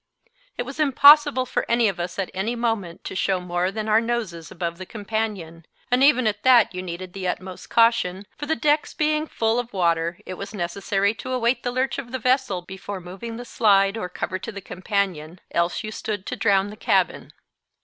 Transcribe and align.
It 0.57 0.63
was 0.63 0.79
impossible 0.79 1.45
for 1.45 1.63
any 1.69 1.87
of 1.87 1.99
us 1.99 2.17
at 2.17 2.31
any 2.33 2.55
moment 2.55 3.03
to 3.03 3.13
show 3.15 3.39
more 3.39 3.69
than 3.69 3.87
our 3.87 4.01
noses 4.01 4.49
above 4.49 4.79
the 4.79 4.85
companion; 4.87 5.63
and 5.91 6.03
even 6.03 6.25
at 6.25 6.41
that 6.41 6.73
you 6.73 6.81
needed 6.81 7.13
the 7.13 7.27
utmost 7.27 7.69
caution, 7.69 8.25
for 8.35 8.47
the 8.47 8.55
decks 8.55 8.95
being 8.95 9.27
full 9.27 9.59
of 9.59 9.73
water, 9.73 10.17
it 10.25 10.39
was 10.39 10.55
necessary 10.55 11.13
to 11.13 11.33
await 11.33 11.61
the 11.61 11.71
lurch 11.71 11.99
of 11.99 12.11
the 12.11 12.17
vessel 12.17 12.63
before 12.63 12.99
moving 12.99 13.37
the 13.37 13.45
slide 13.45 13.95
or 13.95 14.09
cover 14.09 14.39
to 14.39 14.51
the 14.51 14.59
companion, 14.59 15.39
else 15.51 15.83
you 15.83 15.91
stood 15.91 16.25
to 16.25 16.35
drown 16.35 16.71
the 16.71 16.75
cabin. 16.77 17.31